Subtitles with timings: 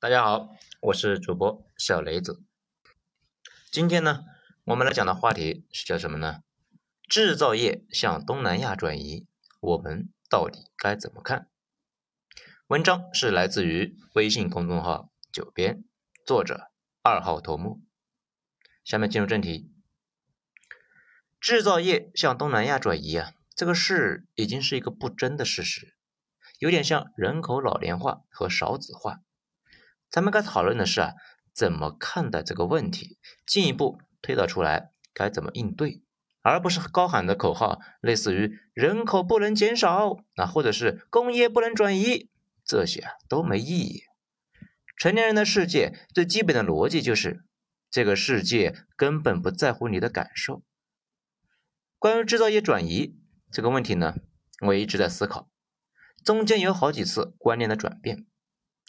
[0.00, 2.40] 大家好，我是主播小雷子。
[3.72, 4.24] 今天呢，
[4.62, 6.44] 我们来讲的话题是叫什么呢？
[7.08, 9.26] 制造业向东南亚转移，
[9.58, 11.50] 我们到底该怎么看？
[12.68, 15.82] 文章是来自于微信公众号“九编”，
[16.24, 16.70] 作者
[17.02, 17.82] 二号头目。
[18.84, 19.68] 下面进入正题，
[21.40, 25.96] 制造业向东南亚转移啊，这个事已经是一个不争的事实，
[26.60, 29.22] 有点像人口老龄化和少子化。
[30.10, 31.14] 咱们该讨论的是啊，
[31.52, 36.02] 怎么看待这个问题，进一步推导出来该怎么应对，
[36.42, 42.30] 而不是高喊的口号，类似于人口不能减少啊，或者是工业不能转移，
[42.64, 44.02] 这些啊都没意义。
[44.96, 47.44] 成年人的世界最基本的逻辑就是，
[47.90, 50.62] 这个世界根本不在乎你的感受。
[51.98, 53.16] 关于制造业转移
[53.52, 54.16] 这个问题呢，
[54.66, 55.50] 我一直在思考，
[56.24, 58.26] 中间有好几次观念的转变，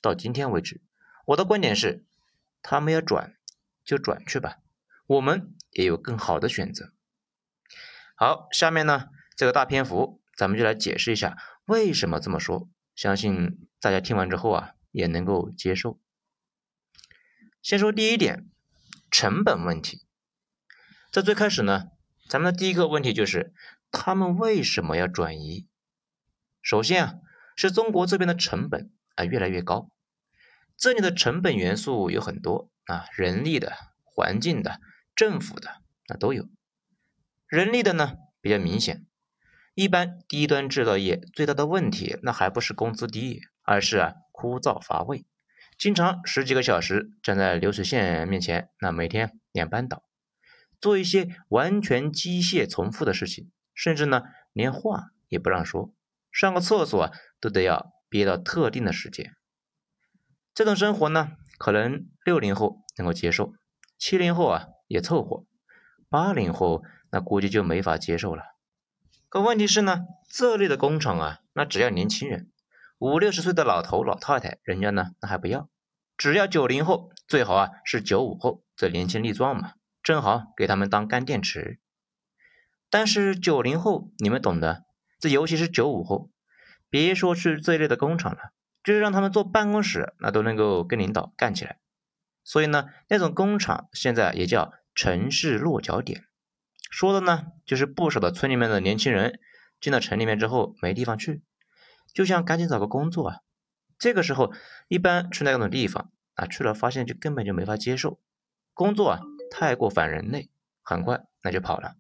[0.02, 0.82] 到今天为止。
[1.30, 2.04] 我的观点是，
[2.64, 3.36] 他们要转
[3.84, 4.58] 就转去吧，
[5.06, 6.92] 我们也有更好的选择。
[8.16, 12.68] 好，下面呢这个大篇幅，咱们就来解释一下为什么这么说。
[12.96, 16.00] 相信大家听完之后啊，也能够接受。
[17.62, 18.50] 先说第一点，
[19.12, 20.08] 成本问题。
[21.12, 21.92] 在最开始呢，
[22.28, 23.54] 咱们的第一个问题就是
[23.92, 25.68] 他们为什么要转移？
[26.64, 27.16] 首先啊，
[27.56, 29.92] 是中国这边的成本啊越来越高。
[30.80, 33.74] 这里的成本元素有很多啊，人力的、
[34.06, 34.80] 环境的、
[35.14, 36.48] 政府的，那都有。
[37.48, 39.06] 人力的呢比较明显，
[39.76, 45.26] 一般低端制造业最大的问题，那还不是工资低，而是啊枯燥乏味，
[45.78, 50.04] 经常十几个小时站在流水线面前，那每天两班倒，
[50.80, 54.22] 做一些完全机械重复的事情，甚至呢
[54.54, 55.94] 连话也不让说，
[56.32, 59.36] 上个厕所都得要憋到特定的时间。
[60.60, 63.54] 这种生活呢，可能六零后能够接受，
[63.98, 65.46] 七零后啊也凑合，
[66.10, 68.44] 八零后那估计就没法接受了。
[69.30, 70.00] 可问题是呢，
[70.30, 72.52] 这类的工厂啊，那只要年轻人，
[72.98, 75.70] 五六十岁的老头老太太，人家呢那还不要，
[76.18, 81.80] 只要九零后，最好啊是九五后，这年轻力壮嘛，正好给他们当干电池。
[82.90, 84.84] 但是九零后你们懂的，
[85.22, 86.30] 这尤其是九五后，
[86.90, 88.52] 别说去这类的工厂了。
[88.84, 91.80] 就是让他们坐办公室，那都能够跟领导干起来。
[92.44, 96.26] 所以呢，那种工厂现在也叫城市落脚点，
[96.90, 99.40] 说的呢就是不少的村里面的年轻人
[99.80, 101.44] 进到城里面之后没地方去，
[102.14, 103.38] 就想赶紧找个工作啊。
[104.00, 104.52] 这个时候
[104.88, 108.20] 一般去那种地方啊，去了发现就根本就没法接受，
[108.74, 109.20] 工作啊
[109.52, 110.50] 太过反人类，
[110.82, 111.96] 很快那就跑了。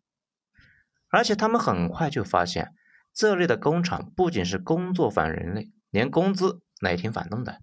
[1.10, 2.74] 而且他们很快就发现，
[3.14, 6.62] 这类的工厂不仅是工作反人类，连工资。
[6.80, 7.62] 那也挺反动的，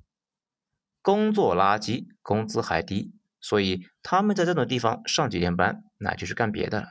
[1.02, 6.88] 工作垃圾，工资还低，所以他们在这种地方上几天班，那就是干别的了。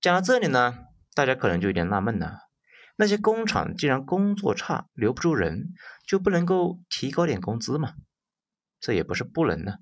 [0.00, 2.40] 讲到这里呢，大家可能就有点纳闷了：
[2.96, 5.74] 那些工厂既然工作差，留不住人，
[6.06, 7.94] 就不能够提高点工资吗？
[8.80, 9.78] 这也不是不能呢。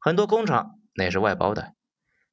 [0.00, 1.74] 很多工厂那也是外包的，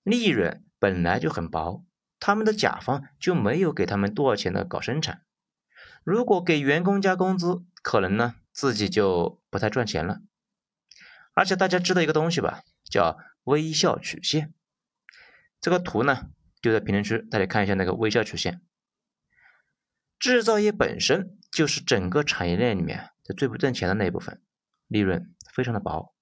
[0.04, 1.84] 利润本来就很薄，
[2.20, 5.24] 他们的甲方就没有给他们多少钱的搞生产。
[6.06, 10.22] 如果给员工加工资，可能呢自己就不太赚钱了。
[11.34, 14.54] 而且大家知道一个东西吧，叫微笑曲线。
[15.62, 16.30] 这个图呢
[16.62, 18.62] 丢在评论区，大家看一下那个微笑曲线。
[20.18, 24.42] 制造业本身就是整个产业链里面的最不挣钱的那一部分，
[24.88, 26.14] 利润非常的薄，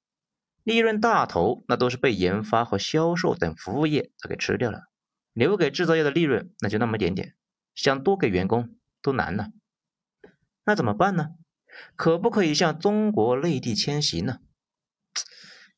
[0.64, 4.84] 利润大头那都是被研发和销售等服务业给吃掉了，
[5.34, 7.36] 留给制造业的利润那就那么点点，
[7.74, 9.50] 想多给员工都难了。
[10.64, 11.30] 那怎么办呢？
[11.96, 14.40] 可不可以向中国内地迁徙呢？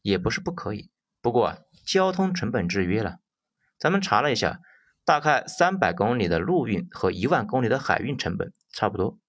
[0.01, 3.17] 也不是不可以，不过交通成本制约了。
[3.77, 4.59] 咱们查了一下，
[5.03, 9.19] 大概三百公里的陆运和一万公里的海运成本差不多。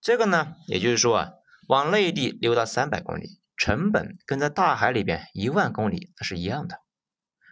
[0.00, 1.30] 这个呢，也就是说啊，
[1.68, 6.80] 往内地溜达三百公里，成本跟在大海里边一万公里那是一样的。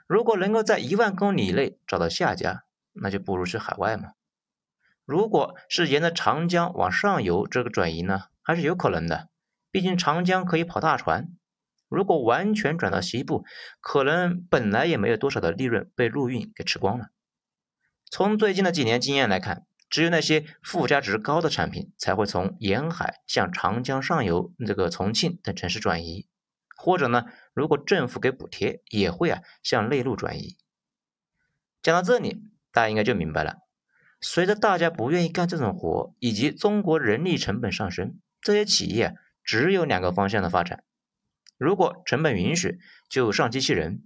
[0.09, 4.15] 如果能够在一万公里内找到下家，那就不如去海外嘛。
[5.05, 9.29] 如果是沿着长江往上游这个转移呢，还是有可能的，
[9.71, 11.29] 毕竟长江可以跑大船。
[11.89, 13.45] 如果完全转到西部，
[13.81, 17.09] 可能本来也没有多少的利润被陆运给吃光了。
[18.11, 26.29] 从最近的几年经验来看，只有那些附加值高的产品才会从沿海向长江上游这个重庆等城市转移，
[26.77, 30.57] 或者呢，如果政府给补贴，也会啊向内陆转移。
[31.83, 33.59] 讲到这里，大家应该就明白了。
[34.21, 39.15] 随着大家不愿意干这种活，以及中国人力成本上升，这些企业
[39.45, 40.85] 只有两个方向的发展。
[41.59, 42.79] 如果成本允许，
[43.09, 44.03] 就上机器人；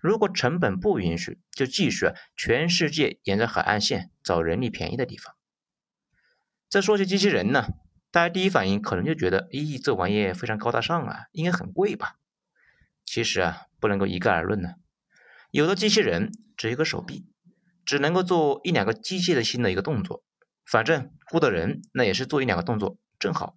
[0.00, 5.34] 如果成本不允许，就继续全世界沿着海岸线找人力便宜的地方。
[6.68, 7.66] 再说起机器人呢，
[8.10, 12.16] 大家第一反应可能就觉得，咦，这玩意非常高大上啊，应该很贵吧？
[13.04, 14.74] 其实啊，不能够一概而论呢。
[15.50, 17.26] 有的机器人只有一个手臂，
[17.84, 20.24] 只能够做一两个机械的新的一个动作，
[20.64, 23.56] 反正雇的人那也是做一两个动作正好。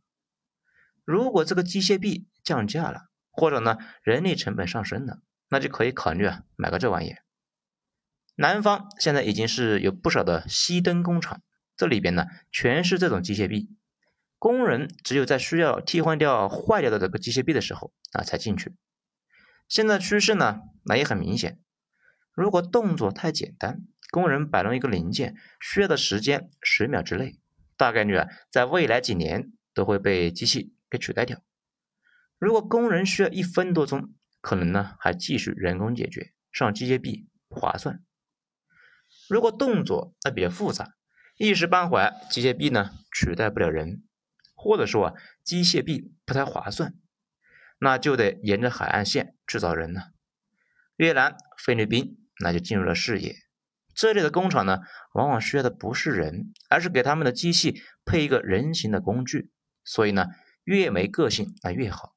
[1.06, 5.20] 如果这个机械臂降价了，或者呢人力成本上升了，
[5.50, 7.16] 那就可以考虑啊买个这玩意。
[8.36, 11.42] 南方现在已经是有不少的熄灯工厂，
[11.78, 13.70] 这里边呢全是这种机械臂，
[14.40, 18.76] 工人只有在需要替换掉坏掉的这个机械臂的时候啊才进去。
[19.70, 21.60] 现在趋势呢那也很明显。
[22.34, 23.80] 如果动作太简单，
[24.12, 27.40] 工人摆弄一个零件需要的时间十秒之内，
[27.78, 31.42] 大概率啊，在未来几年都会被机器给取代掉。
[32.38, 38.04] 如果工人需要一分多钟，可能呢还继续人工解决，上机械臂不划算。
[39.30, 40.96] 如果动作那比较复杂，
[41.38, 44.04] 一时半会机械臂呢取代不了人，
[44.54, 46.94] 或者说啊机械臂不太划算，
[47.80, 50.12] 那就得沿着海岸线制造人了。
[50.98, 52.20] 越南、菲律宾。
[52.38, 53.34] 那就进入了视野。
[53.96, 54.80] 这里的工厂呢，
[55.14, 59.52] 往往需要的不是人，而是给他们的机器配一个人形的工具。
[59.86, 60.26] 所以呢，
[60.66, 62.14] 越没个性那越好。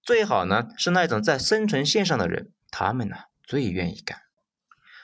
[0.00, 4.20] 最好呢是那种在生存线上的人，他们呢最愿意干。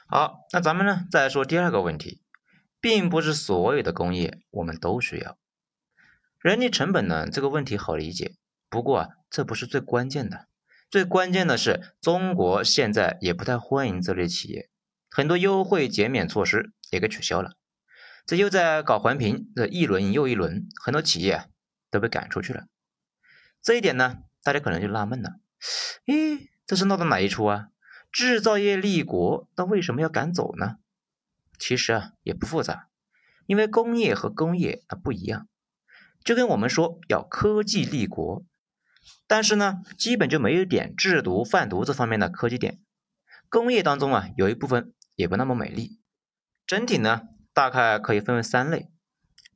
[0.06, 2.22] 好，那咱们呢再说第二个问题，
[2.80, 5.36] 并不是所有的工业我们都需要
[6.38, 7.28] 人力成本呢。
[7.28, 8.36] 这个问题好理解，
[8.68, 10.46] 不过啊，这不是最关键的。
[10.90, 14.68] 最关键的是，中国现在也不太欢迎这类企业，
[15.10, 17.56] 很多优惠减免措施也给取消了。
[18.26, 21.46] 这又在搞环评，这一轮又一轮，很多企业
[21.90, 22.66] 都被赶出去了。
[23.64, 25.40] 这一点呢，大家可能就纳闷了：
[26.04, 27.68] 咦，这是闹的哪一出啊？
[28.12, 30.76] 制造业立国，那为什么要赶走呢？
[31.58, 32.90] 其实啊，也不复杂，
[33.46, 35.48] 因为工业和工业啊不一样，
[36.22, 38.44] 就跟我们说要科技立国。
[39.26, 42.82] 但是呢，基本就没有点制毒贩毒这方面的科技点。
[43.48, 45.98] 工业当中啊，有一部分也不那么美丽。
[46.66, 47.22] 整体呢，
[47.54, 48.90] 大概可以分为三类。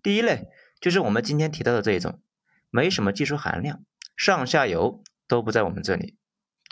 [0.02, 0.48] 第一类
[0.80, 2.22] 就是我们今天提到的这一种，
[2.70, 3.84] 没什么技术含量，
[4.18, 6.16] 上下游都不在我们这里，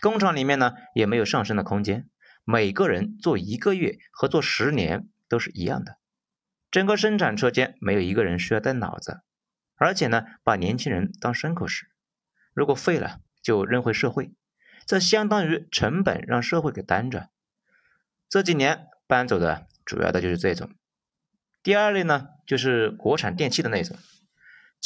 [0.03, 2.11] 工厂里面呢也没有上升的空间，
[2.45, 5.97] 每个人做一个月和做十年都是一样的。
[6.73, 9.21] 整个生产车间没有一个人需要带脑子，
[9.77, 11.87] 而且呢，把年轻人当牲口使。
[12.53, 14.33] 如果废了就扔回社会，
[14.85, 17.31] 这相当于成本让社会给担着。
[18.29, 20.73] 这几年搬走的主要的就是这种。
[21.63, 23.97] 第二类呢，就是国产电器的那种，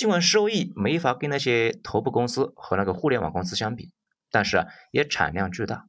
[0.00, 3.92] 尽管收益没法跟那些头部公司和那个互联网公司相比，
[4.30, 5.88] 但是啊，也产量巨大，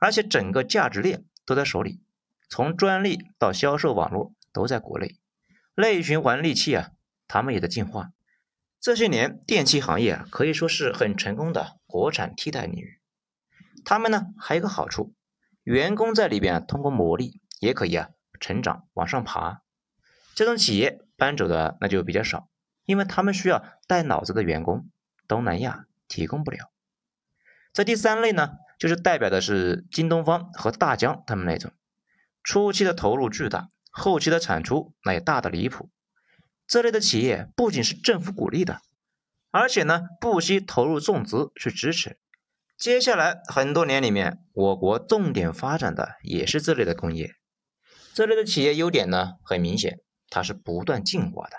[0.00, 2.02] 而且整个价值链都在手里，
[2.48, 5.20] 从专利到销售网络都在国内。
[5.76, 6.90] 内循环利器啊，
[7.28, 8.10] 他们也在进化。
[8.80, 12.98] 这些年，电器行业啊可以说是很成功的国产替代领域。
[13.84, 15.14] 他们呢还有个好处，
[15.62, 18.08] 员工在里边通过磨砺也可以啊
[18.40, 19.62] 成长往上爬。
[20.34, 22.48] 这种企业搬走的那就比较少，
[22.84, 24.88] 因为他们需要带脑子的员工，
[25.26, 26.70] 东南亚提供不了。
[27.72, 31.72] 这第三类呢，就是代表的是京东方和大疆他们那种，
[32.42, 35.90] 初期的投入巨大，后期的产出那也大的离谱。
[36.66, 38.80] 这类的企业不仅是政府鼓励的，
[39.50, 42.18] 而且呢不惜投入重资去支持。
[42.76, 47.34] 接下来很多年里面，我国重点发展的也是这类的工业。
[48.14, 51.56] 这类的企业优点呢很明显，它是不断进化的，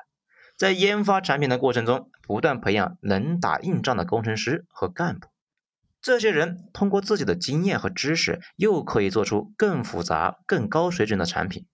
[0.58, 5.28] 在研发产品的过程中，不断培养能打硬仗的工程师和干部。
[6.02, 11.66] 这些人通过自己的经验和知识，又可以做出更复杂、更高水准的产品。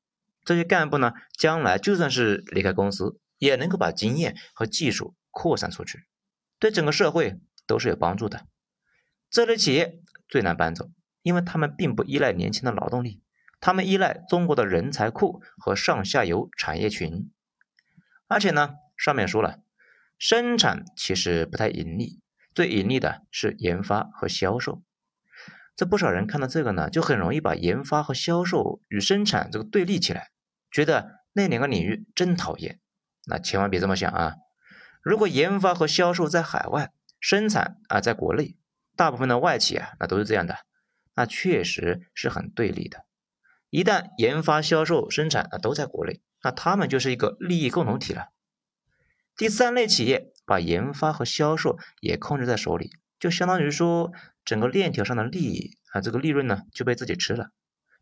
[0.43, 6.05] 这些干部呢，将来就算是离开公司，也能够把经验和技术扩散出去，
[6.57, 8.47] 对整个社会都是有帮助的。
[9.29, 10.89] 这类企业最难搬走，
[11.21, 13.21] 因为他们并不依赖年轻的劳动力，
[13.59, 17.29] 他们依赖中国的人才库和上下游产业群。
[18.31, 19.59] 而且呢，上面说了，
[20.17, 22.21] 生产其实不太盈利，
[22.55, 24.81] 最盈利的是研发和销售。
[25.75, 30.29] 这不少人看到这个呢，就很容易把研发和销售与生产这个对立起来，
[30.71, 32.79] 觉得那两个领域真讨厌。
[33.25, 34.35] 那千万别这么想啊！
[35.03, 38.55] 如果研发和销售在海外，生产啊在国内，
[38.95, 40.55] 大部分的外企啊那都是这样的，
[41.15, 43.03] 那确实是很对立的。
[43.69, 48.29] 一旦研发、销售、生产啊都在国内，那他们就是一个利益共同体了。
[49.37, 54.11] 第三类企业把研发和销售也控制在手里，就相当于说
[54.43, 57.51] 整个链条上的利益啊，这个利润呢就被自己吃了，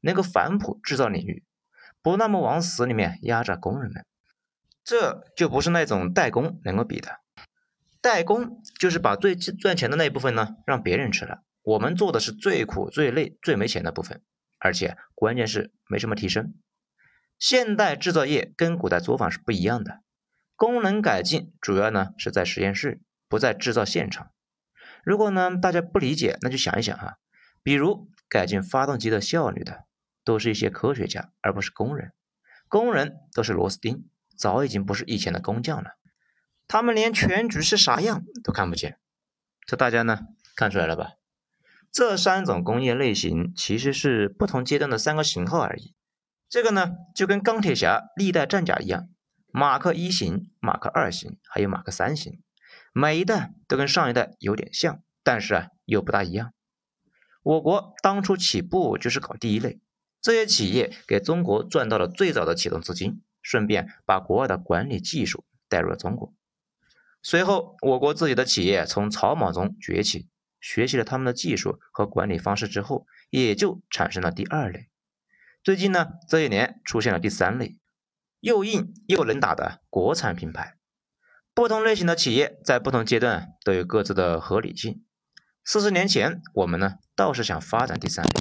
[0.02, 1.44] 能够反哺制造领域，
[2.02, 4.06] 不那么往死里面压榨工人们，
[4.84, 7.20] 这就不是那种代工能够比的。
[8.02, 14.22] 代工就是把最赚钱的那一部分呢让别人吃了，我们做的是最苦、最累、最没钱的部分，
[14.58, 16.54] 而且关键是没什么提升。
[17.40, 20.02] 现代制造业跟古代作坊是不一样的。
[20.58, 24.30] 功能改进主要呢是在实验室，不在制造现场。
[25.06, 27.14] 如果呢大家不理解，那就想一想啊，
[27.64, 29.86] 比如改进发动机的效率的，
[30.26, 32.12] 都是一些科学家，而不是工人。
[32.68, 35.92] 工人都是螺丝钉，早已经不是以前的工匠了，
[36.68, 39.00] 他们连全局是啥样都看不见。
[39.66, 40.20] 这大家呢
[40.58, 41.14] 看出来了吧？
[41.90, 45.96] 这三种工业类型其实是不同阶段的三个型号而已。
[46.50, 49.08] 这个呢就跟钢铁侠历代战甲一样。
[49.52, 52.42] 马克一型、马克二型，还有马克三型，
[52.94, 56.54] 每一代都跟上一代有点像，但是啊又不大一样。
[57.42, 59.80] 我国当初起步就是搞第一类，
[60.22, 66.34] 这些企业给中国赚到了最早的启动资金，顺便把国外的管理技术带入了中国。
[67.24, 70.28] 随后，我国自己的企业从草莽中崛起，
[70.62, 74.90] 学习了他们的技术和管理方式之后，也就产生了第二类。
[75.62, 77.78] 最近呢，这一年出现了第三类。
[78.40, 80.78] 又硬又能打的国产品牌，
[81.54, 85.04] 不同类型的企业在不同阶段都有各自的合理性。
[85.66, 88.32] 四十年前，我们呢倒是想发展第三类，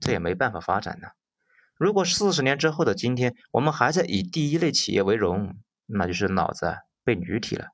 [0.00, 1.08] 这也没办法发展呢。
[1.76, 7.70] 如果四十年之后的今天，我们还在以第一类企业为荣，那就是脑子被驴踢了。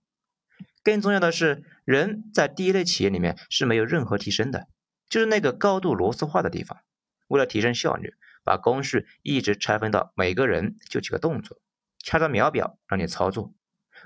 [0.83, 4.67] 更重要的是，人在第一类企业里面是没有任何提升的，
[5.11, 6.79] 就是那个高度螺丝化的地方。
[7.29, 8.15] 为了提升效率，
[8.47, 11.61] 把工序一直拆分到每个人就几个动作。
[11.99, 13.53] 掐着秒表让你操作，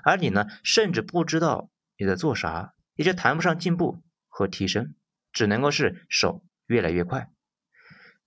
[0.03, 4.95] 而你呢，甚至不知道你在做啥，也就谈不上进步和提升，
[5.31, 7.29] 只能够是手越来越快。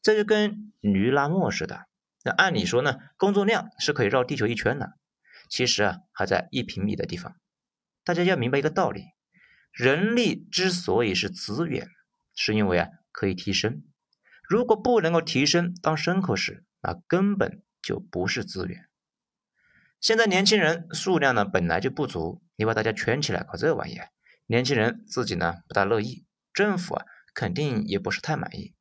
[0.00, 1.86] 这就跟驴拉磨似的。
[2.22, 4.92] 那按理说呢，工作量是可以绕地球一圈的，
[5.48, 7.36] 其实啊，还在一平米的地方。
[8.04, 9.02] 大家要明白一个道理：
[9.72, 11.88] 人力之所以是资源，
[12.36, 13.82] 是因为啊可以提升。
[14.48, 18.86] 如果不能够提升，当牲口时，那根本就不是资源。
[20.00, 23.98] 现在年轻人数量呢本来就不足，你把大家圈起来搞这玩意，
[24.46, 28.74] 年轻人自己呢不大乐意，政府啊肯定也不是太满意。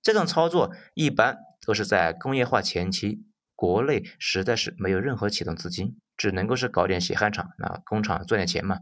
[0.00, 8.80] 这种操作一般都是在工业化前期，国内实在是没有任何启动资金，只能够是搞点血汗厂，那工厂赚点钱嘛。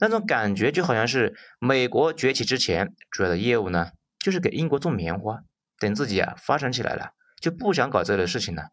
[0.00, 5.42] 那种感觉就好像是美国崛起之前，主要的业务呢就是给英国种棉花，
[5.78, 7.10] 等自己啊发展起来了，
[7.40, 8.70] 就不想搞这类事情了。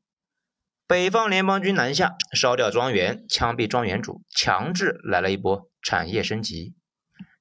[0.87, 6.75] 北方联邦军南下，烧掉庄园，枪毙庄园主，强制来了一波产业升级。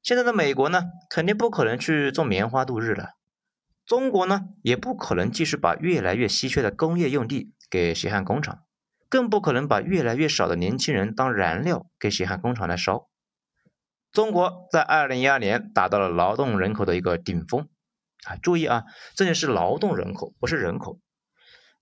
[0.03, 3.11] 现在的美国呢，肯定不可能去种棉花度日了。
[3.85, 8.65] 中国呢，也不可能继续把越来越稀缺的工业用地给血汗工厂，
[9.09, 13.09] 更不可能把越来越少的年轻人当燃料给血汗工厂来烧。
[14.13, 17.69] 中国在二零一二年达到了劳动人口的一个顶峰
[18.25, 18.37] 啊！
[18.37, 18.85] 注意啊，
[19.15, 21.01] 这里是劳动人口，不是人口。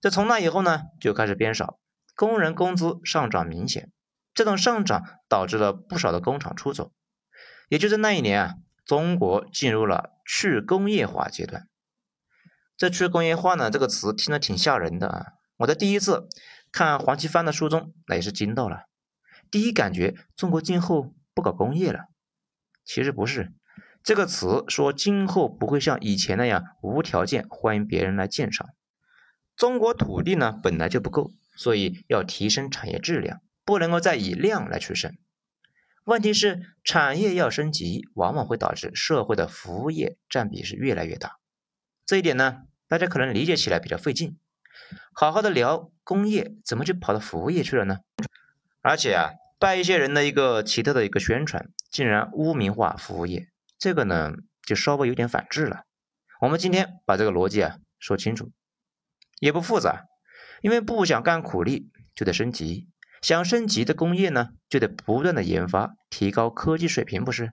[0.00, 1.78] 这从那以后呢，就开始变少，
[2.14, 3.90] 工人工资上涨明显，
[4.34, 6.92] 这种上涨导致了不少的工厂出走，
[7.68, 11.68] 也就在那一年啊，中国进入了去工业化阶段。
[12.76, 15.26] 这去工业化呢，这个词听着挺吓人的啊！
[15.56, 16.28] 我在第一次
[16.70, 18.84] 看黄奇帆的书中，那也是惊到了。
[19.50, 22.00] 第一感觉，中国今后不搞工业了。
[22.84, 23.54] 其实不是，
[24.06, 28.68] 这个词说今后不会像以前那样无条件欢迎别人来建厂。
[29.56, 35.12] 中国土地呢本来就不够，所以要提升产业质量，不能够再以量来取胜。
[36.04, 41.40] 问题是产业要升级，往往会导致社会的服务业占比是越来越大。
[42.04, 44.38] 这一点呢，大家可能理解起来比较费劲。
[45.12, 47.98] 好好的聊工业，怎么就跑到服务业去了呢？
[48.82, 53.48] 而且啊，拜一些人的一个奇特的一个宣传，竟然污名化服务业，
[53.78, 54.32] 这个呢
[54.66, 55.84] 就稍微有点反智了。
[56.40, 58.52] 我们今天把这个逻辑啊说清楚。
[59.38, 60.04] 也不复杂，
[60.62, 62.88] 因为不想干苦力就得升级，
[63.20, 67.52] 想升级的工业呢就得不断的研发，提高科技水平，不是？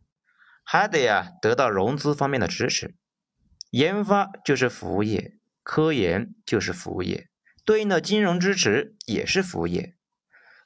[0.63, 2.95] 还得呀得到融资方面的支持。
[3.71, 7.27] 研发就是服务业，科研就是服务业，
[7.65, 9.97] 对应的金融支持也是服务业。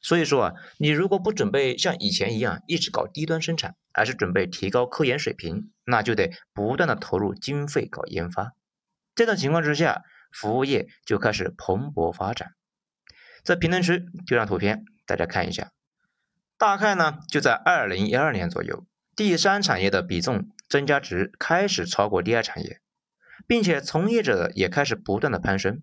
[0.02, 8.54] 所以说啊，你如果不准备像以前一样一直搞低端生产，而是准备提高科研水平，那就得不断的投入经费搞研发。
[9.16, 10.04] 这种情况之下。
[10.30, 12.52] 服务业就开始蓬勃发展。
[13.44, 15.72] 在评论区丢张图片，大家看一下。
[16.58, 18.86] 大概呢就在二零一二年左右，
[19.16, 22.82] 第三产业的比重增加值开始超过第二产业，
[23.48, 25.82] 并且从业者也开始不断的攀升。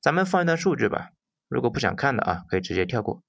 [0.00, 1.10] 咱们放一段数据吧，
[1.52, 3.22] 如果不想看的啊，可以直接跳过。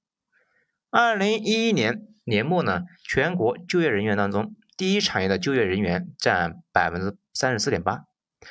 [0.90, 8.06] 二零一一年年末呢，全国就业人员当中，第一产业的就业人员占百分之三十四点八。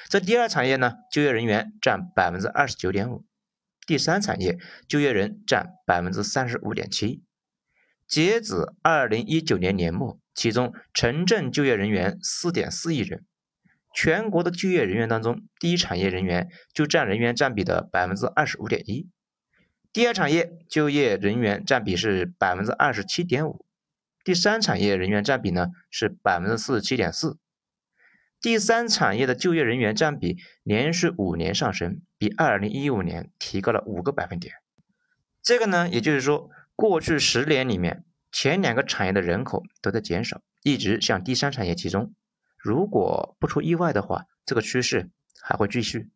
[0.09, 3.25] 这第二产业呢，就业人员占百分之二十九点五，
[3.87, 7.23] 第三产业就业人占百分之三十五点七。
[8.07, 13.25] 截止二零一九年年末，其中城镇就业人员四点四亿人，
[13.95, 19.09] 全国的就业人员当中，第一产业人员就占人员占比的百分之二十五点一，
[19.92, 23.66] 第二产业就业人员占比是百分之二十七点五，
[24.25, 27.38] 第三产业人员占比呢是百分之四十七点四。
[28.40, 34.54] 第三产业的就业人员占比连续五年上升，比二零一五年提高了五个百分点。
[35.42, 42.14] 这个呢，也就是说，过去十年里面，前两个产业的人口都在减少，一直向第三产业集中。
[42.56, 45.11] 如果不出意外的话，这个趋势
[45.42, 46.08] 还会继续。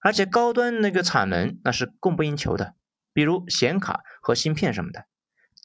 [0.00, 2.74] 而且高端那个产能那是供不应求的，
[3.12, 5.06] 比如显卡和芯片什么的，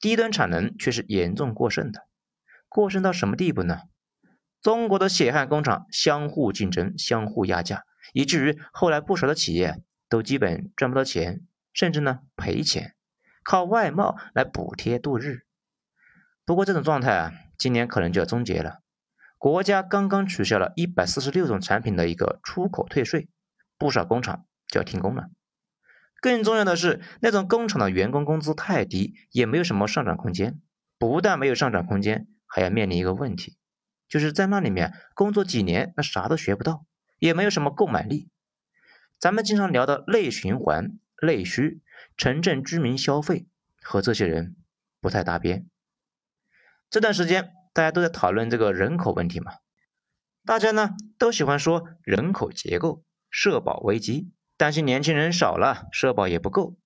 [0.01, 2.07] 低端产能却是严重过剩的。
[2.67, 3.81] 过剩到什么地步呢？
[4.61, 11.41] 中国的血汗工厂相互竞争、相互压价，以至于后来不少的企业都基本赚不到钱，
[11.73, 12.95] 甚至呢赔钱，
[13.43, 15.41] 靠外贸来补贴度日。
[16.45, 18.79] 不过这种状态啊，今年可能就要终结了。
[19.37, 23.27] 国家刚刚取消了一百四十六种产品的一个出口退税，
[23.77, 25.29] 不少工厂就要停工了。
[26.21, 30.61] 更重要的是，那种工厂的员工工资太低，也没有什么上涨空间。
[30.97, 33.57] 不但没有上涨空间，还要面临一个问题。
[34.07, 36.85] 就是在那里面工作几年，那啥都学不到，
[37.19, 38.29] 也没有什么购买力。
[39.19, 41.81] 咱们经常聊的内循环、内需、
[42.15, 43.47] 城镇居民消费，
[43.81, 44.55] 和这些人
[45.01, 45.67] 不太搭边。
[46.89, 49.53] 这段时间大家都在讨论这个人口问题嘛，
[50.45, 56.77] 大家呢都喜欢说人口结构、社保危机，担心年轻人少了，社保也不够。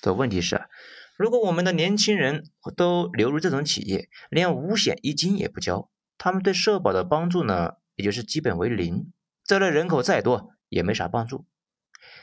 [0.00, 0.68] 的问题是，
[1.16, 2.44] 如果我们的年轻人
[2.76, 5.90] 都流入这种企业，连五险一金也不交。
[6.16, 9.12] 他们对社保的帮助呢，也就是基本为零。
[9.44, 11.46] 这类人口再多也没啥帮助。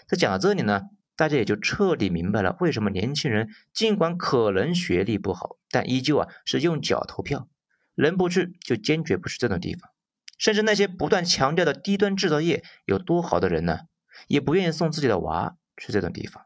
[0.07, 0.83] 在讲到这里呢，
[1.17, 7.49] 大家也就彻底明白了为什么年轻人尽管可能学历不好，但依旧啊是用脚投票，
[7.93, 9.91] 人不去就坚决不去这种地方。
[10.38, 13.80] 甚至那些不断强调的低端制造业有多好的人呢，
[14.28, 16.45] 也不愿意送自己的娃去这种地方。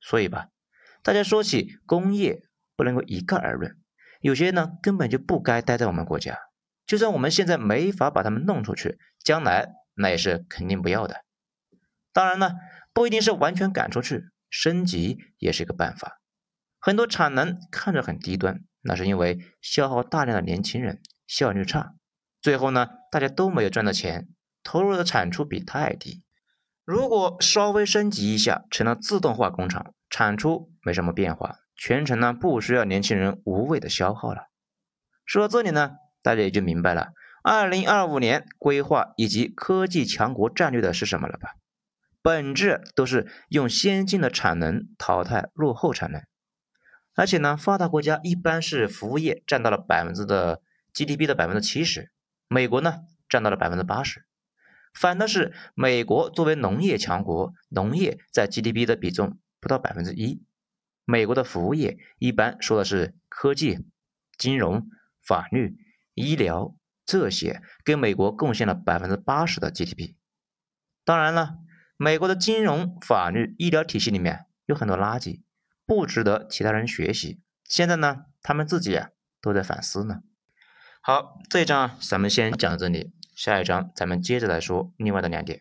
[0.00, 0.48] 所以吧，
[1.02, 2.42] 大家说起工业，
[2.76, 3.78] 不能够一概而论。
[4.20, 6.38] 有些呢根本就不该待在我们国家，
[6.86, 11.24] 就算我们现在没法把他们弄出去，将来那也是肯定不要的。
[12.12, 12.52] 当然呢，
[12.92, 16.20] 不一定是完全赶出去，升级也是一个办法。
[16.78, 21.94] 很多产能看着很低端，那是因为消耗大量的年轻人，效率差，
[22.42, 24.28] 最后呢大家都没有赚到钱，
[24.62, 26.22] 投入的产出比太低。
[26.84, 31.58] 如果稍微升级一下，成了自动化工厂，产出没什么变化。
[31.76, 34.48] 全程呢不需要年轻人无谓的消耗了。
[35.24, 37.12] 说到这里呢，大家也就明白了，
[37.44, 41.50] 二零二五年规划以及科技强国战略的是什么了吧？
[42.20, 46.22] 本质都是用先进的产能淘汰落后产能。
[47.14, 50.60] 而且呢，发达国家一般是服务业占到了百分之的
[50.92, 52.10] GDP 的百分之七十，
[52.52, 54.26] 美国呢占到了百分之八十。
[54.92, 60.44] 反倒是美国作为农业强国，农业在 GDP 的比重不到百分之一。
[61.06, 63.86] 美国的服务业一般说的是科技、
[64.36, 64.90] 金融、
[65.22, 65.78] 法律、
[66.14, 70.14] 医疗这些，给美国贡献了百分之八十的 GDP。
[71.04, 71.56] 当然了，
[71.96, 75.40] 美国的金融、法律、医疗体系里面有很多垃圾，
[75.86, 77.40] 不值得其他人学习。
[77.64, 79.08] 现在呢，他们自己啊
[79.40, 80.20] 都在反思呢。
[81.04, 85.58] 好，这一章咱们先讲到这里，下一章咱们接着来说另外的两点。